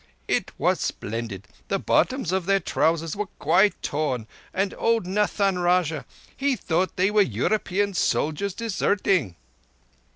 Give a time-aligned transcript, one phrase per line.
[0.27, 1.47] It was splendid.
[1.67, 7.11] The bottoms of their trousers were quite torn, and old Nahan Rajah, he thought they
[7.11, 9.35] were European soldiers deserting."